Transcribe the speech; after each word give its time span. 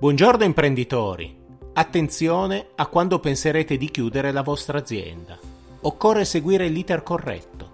Buongiorno 0.00 0.44
imprenditori! 0.44 1.36
Attenzione 1.72 2.68
a 2.76 2.86
quando 2.86 3.18
penserete 3.18 3.76
di 3.76 3.90
chiudere 3.90 4.30
la 4.30 4.42
vostra 4.42 4.78
azienda. 4.78 5.36
Occorre 5.80 6.24
seguire 6.24 6.68
l'iter 6.68 7.02
corretto. 7.02 7.70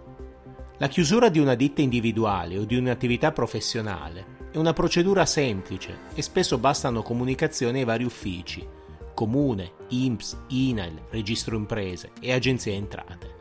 La 0.79 0.89
chiusura 0.89 1.29
di 1.29 1.39
una 1.39 1.55
ditta 1.55 1.83
individuale 1.83 2.57
o 2.57 2.65
di 2.65 2.77
un'attività 2.77 3.31
professionale 3.31 4.49
è 4.53 4.57
una 4.57 4.73
procedura 4.73 5.27
semplice 5.27 5.99
e 6.15 6.23
spesso 6.23 6.57
bastano 6.57 7.03
comunicazioni 7.03 7.81
ai 7.81 7.85
vari 7.85 8.05
uffici, 8.05 8.67
comune, 9.13 9.73
IMSS, 9.89 10.39
INAIL, 10.49 11.03
registro 11.11 11.57
imprese 11.57 12.13
e 12.23 12.33
agenzie 12.33 12.73
entrate. 12.73 13.35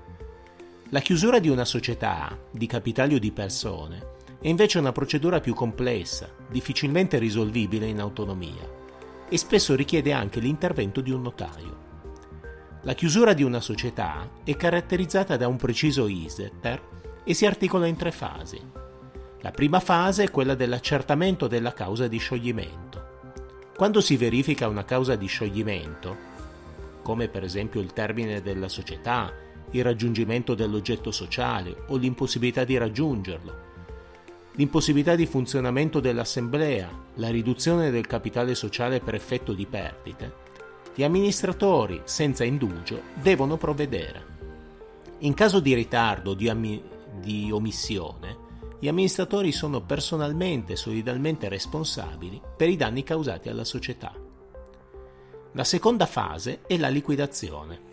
La 0.89 0.99
chiusura 0.99 1.39
di 1.39 1.47
una 1.47 1.63
società, 1.63 2.37
di 2.51 2.67
capitali 2.67 3.15
o 3.15 3.19
di 3.19 3.31
persone, 3.31 4.11
è 4.43 4.49
invece 4.49 4.77
una 4.77 4.91
procedura 4.91 5.39
più 5.39 5.53
complessa, 5.53 6.27
difficilmente 6.49 7.17
risolvibile 7.17 7.85
in 7.85 8.01
autonomia 8.01 8.69
e 9.29 9.37
spesso 9.37 9.73
richiede 9.73 10.11
anche 10.11 10.41
l'intervento 10.41 10.99
di 10.99 11.11
un 11.11 11.21
notaio. 11.21 11.77
La 12.81 12.93
chiusura 12.93 13.31
di 13.31 13.43
una 13.43 13.61
società 13.61 14.29
è 14.43 14.57
caratterizzata 14.57 15.37
da 15.37 15.47
un 15.47 15.55
preciso 15.55 16.07
ISETER 16.07 16.81
e 17.23 17.33
si 17.33 17.45
articola 17.45 17.87
in 17.87 17.95
tre 17.95 18.11
fasi. 18.11 18.59
La 19.39 19.51
prima 19.51 19.79
fase 19.79 20.23
è 20.23 20.29
quella 20.29 20.55
dell'accertamento 20.55 21.47
della 21.47 21.71
causa 21.71 22.09
di 22.09 22.17
scioglimento. 22.17 23.21
Quando 23.77 24.01
si 24.01 24.17
verifica 24.17 24.67
una 24.67 24.83
causa 24.83 25.15
di 25.15 25.27
scioglimento, 25.27 26.17
come 27.01 27.29
per 27.29 27.45
esempio 27.45 27.79
il 27.79 27.93
termine 27.93 28.41
della 28.41 28.67
società, 28.67 29.31
il 29.71 29.83
raggiungimento 29.85 30.53
dell'oggetto 30.53 31.11
sociale 31.11 31.85
o 31.87 31.95
l'impossibilità 31.95 32.65
di 32.65 32.75
raggiungerlo, 32.75 33.71
l'impossibilità 34.55 35.15
di 35.15 35.25
funzionamento 35.25 35.99
dell'assemblea, 35.99 36.89
la 37.15 37.29
riduzione 37.29 37.89
del 37.89 38.05
capitale 38.05 38.55
sociale 38.55 38.99
per 38.99 39.15
effetto 39.15 39.53
di 39.53 39.65
perdite, 39.65 40.41
gli 40.95 41.03
amministratori, 41.03 42.01
senza 42.03 42.43
indugio, 42.43 43.01
devono 43.15 43.57
provvedere. 43.57 44.31
In 45.19 45.33
caso 45.33 45.59
di 45.59 45.73
ritardo 45.73 46.31
o 46.31 46.33
di, 46.35 46.49
ammi- 46.49 46.83
di 47.19 47.49
omissione, 47.51 48.37
gli 48.79 48.87
amministratori 48.87 49.51
sono 49.51 49.81
personalmente 49.81 50.73
e 50.73 50.75
solidalmente 50.75 51.49
responsabili 51.49 52.39
per 52.55 52.69
i 52.69 52.75
danni 52.75 53.03
causati 53.03 53.49
alla 53.49 53.63
società. 53.63 54.13
La 55.53 55.63
seconda 55.63 56.05
fase 56.05 56.61
è 56.67 56.77
la 56.77 56.89
liquidazione. 56.89 57.92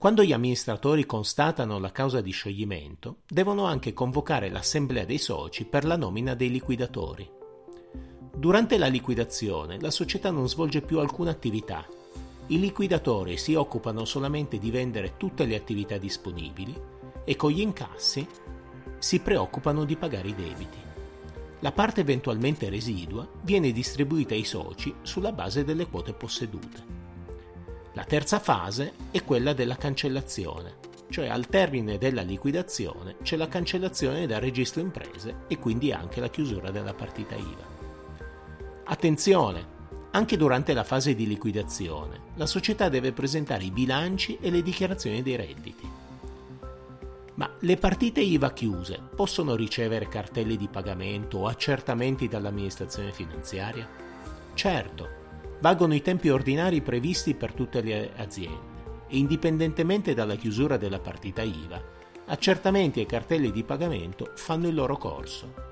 Quando 0.00 0.22
gli 0.22 0.32
amministratori 0.32 1.04
constatano 1.04 1.78
la 1.78 1.92
causa 1.92 2.22
di 2.22 2.30
scioglimento, 2.30 3.18
devono 3.28 3.66
anche 3.66 3.92
convocare 3.92 4.48
l'assemblea 4.48 5.04
dei 5.04 5.18
soci 5.18 5.66
per 5.66 5.84
la 5.84 5.98
nomina 5.98 6.32
dei 6.32 6.48
liquidatori. 6.48 7.30
Durante 8.34 8.78
la 8.78 8.86
liquidazione 8.86 9.78
la 9.78 9.90
società 9.90 10.30
non 10.30 10.48
svolge 10.48 10.80
più 10.80 11.00
alcuna 11.00 11.32
attività. 11.32 11.86
I 12.46 12.58
liquidatori 12.58 13.36
si 13.36 13.52
occupano 13.52 14.06
solamente 14.06 14.58
di 14.58 14.70
vendere 14.70 15.18
tutte 15.18 15.44
le 15.44 15.54
attività 15.54 15.98
disponibili 15.98 16.74
e 17.22 17.36
con 17.36 17.50
gli 17.50 17.60
incassi 17.60 18.26
si 18.98 19.20
preoccupano 19.20 19.84
di 19.84 19.96
pagare 19.96 20.28
i 20.28 20.34
debiti. 20.34 20.78
La 21.58 21.72
parte 21.72 22.00
eventualmente 22.00 22.70
residua 22.70 23.28
viene 23.42 23.70
distribuita 23.70 24.32
ai 24.32 24.44
soci 24.44 24.94
sulla 25.02 25.32
base 25.32 25.62
delle 25.62 25.86
quote 25.86 26.14
possedute. 26.14 26.99
La 27.94 28.04
terza 28.04 28.38
fase 28.38 28.92
è 29.10 29.24
quella 29.24 29.52
della 29.52 29.76
cancellazione, 29.76 30.74
cioè 31.08 31.26
al 31.26 31.48
termine 31.48 31.98
della 31.98 32.22
liquidazione 32.22 33.16
c'è 33.22 33.36
la 33.36 33.48
cancellazione 33.48 34.28
dal 34.28 34.40
registro 34.40 34.80
imprese 34.80 35.40
e 35.48 35.58
quindi 35.58 35.92
anche 35.92 36.20
la 36.20 36.28
chiusura 36.28 36.70
della 36.70 36.94
partita 36.94 37.34
IVA. 37.34 37.78
Attenzione! 38.84 39.78
Anche 40.12 40.36
durante 40.36 40.72
la 40.72 40.84
fase 40.84 41.14
di 41.14 41.26
liquidazione 41.26 42.28
la 42.34 42.46
società 42.46 42.88
deve 42.88 43.12
presentare 43.12 43.64
i 43.64 43.70
bilanci 43.70 44.38
e 44.40 44.50
le 44.50 44.62
dichiarazioni 44.62 45.22
dei 45.22 45.36
redditi. 45.36 45.88
Ma 47.34 47.50
le 47.58 47.76
partite 47.76 48.20
IVA 48.20 48.52
chiuse 48.52 49.00
possono 49.14 49.56
ricevere 49.56 50.08
cartelli 50.08 50.56
di 50.56 50.68
pagamento 50.68 51.38
o 51.38 51.46
accertamenti 51.46 52.28
dall'amministrazione 52.28 53.12
finanziaria? 53.12 53.88
Certo, 54.54 55.19
valgono 55.60 55.94
i 55.94 56.02
tempi 56.02 56.28
ordinari 56.28 56.80
previsti 56.80 57.34
per 57.34 57.52
tutte 57.52 57.80
le 57.80 58.12
aziende 58.16 58.78
e 59.08 59.16
indipendentemente 59.16 60.14
dalla 60.14 60.36
chiusura 60.36 60.76
della 60.76 61.00
partita 61.00 61.42
IVA, 61.42 61.82
accertamenti 62.26 63.00
e 63.00 63.06
cartelli 63.06 63.50
di 63.50 63.64
pagamento 63.64 64.32
fanno 64.36 64.68
il 64.68 64.74
loro 64.74 64.96
corso. 64.96 65.68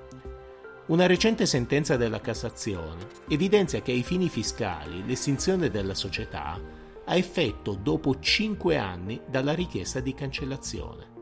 Una 0.86 1.06
recente 1.06 1.46
sentenza 1.46 1.96
della 1.96 2.20
Cassazione 2.20 3.06
evidenzia 3.28 3.82
che 3.82 3.92
ai 3.92 4.02
fini 4.02 4.28
fiscali 4.28 5.04
l'estinzione 5.06 5.70
della 5.70 5.94
società 5.94 6.58
ha 7.04 7.14
effetto 7.14 7.78
dopo 7.80 8.18
5 8.18 8.76
anni 8.76 9.20
dalla 9.28 9.52
richiesta 9.52 10.00
di 10.00 10.14
cancellazione. 10.14 11.16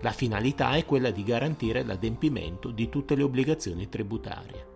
La 0.00 0.10
finalità 0.10 0.72
è 0.72 0.84
quella 0.84 1.10
di 1.10 1.22
garantire 1.22 1.84
l'adempimento 1.84 2.70
di 2.70 2.88
tutte 2.88 3.14
le 3.14 3.22
obbligazioni 3.22 3.88
tributarie. 3.88 4.71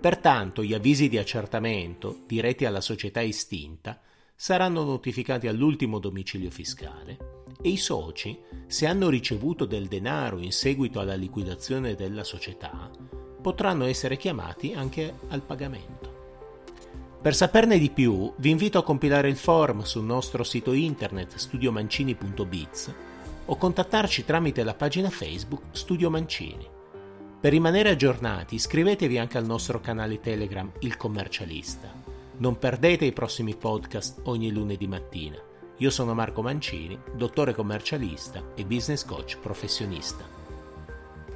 Pertanto 0.00 0.62
gli 0.62 0.74
avvisi 0.74 1.08
di 1.08 1.18
accertamento, 1.18 2.20
diretti 2.26 2.64
alla 2.64 2.80
società 2.80 3.22
estinta, 3.22 4.00
saranno 4.34 4.84
notificati 4.84 5.48
all'ultimo 5.48 5.98
domicilio 5.98 6.50
fiscale 6.50 7.36
e 7.60 7.70
i 7.70 7.76
soci, 7.76 8.38
se 8.68 8.86
hanno 8.86 9.08
ricevuto 9.08 9.64
del 9.64 9.88
denaro 9.88 10.38
in 10.38 10.52
seguito 10.52 11.00
alla 11.00 11.16
liquidazione 11.16 11.96
della 11.96 12.22
società, 12.22 12.88
potranno 13.42 13.86
essere 13.86 14.16
chiamati 14.16 14.74
anche 14.74 15.12
al 15.28 15.42
pagamento. 15.42 16.16
Per 17.20 17.34
saperne 17.34 17.78
di 17.78 17.90
più, 17.90 18.32
vi 18.36 18.50
invito 18.50 18.78
a 18.78 18.84
compilare 18.84 19.28
il 19.28 19.36
form 19.36 19.82
sul 19.82 20.04
nostro 20.04 20.44
sito 20.44 20.72
internet 20.72 21.34
studiomancini.biz 21.34 22.94
o 23.46 23.56
contattarci 23.56 24.24
tramite 24.24 24.62
la 24.62 24.74
pagina 24.74 25.10
Facebook 25.10 25.62
Studio 25.72 26.10
Mancini. 26.10 26.77
Per 27.40 27.52
rimanere 27.52 27.90
aggiornati 27.90 28.56
iscrivetevi 28.56 29.16
anche 29.16 29.38
al 29.38 29.46
nostro 29.46 29.78
canale 29.80 30.18
Telegram 30.18 30.68
Il 30.80 30.96
Commercialista. 30.96 31.88
Non 32.38 32.58
perdete 32.58 33.04
i 33.04 33.12
prossimi 33.12 33.54
podcast 33.54 34.22
ogni 34.24 34.50
lunedì 34.50 34.88
mattina. 34.88 35.36
Io 35.76 35.90
sono 35.90 36.14
Marco 36.14 36.42
Mancini, 36.42 36.98
dottore 37.14 37.54
commercialista 37.54 38.42
e 38.56 38.64
business 38.64 39.04
coach 39.04 39.38
professionista. 39.38 40.37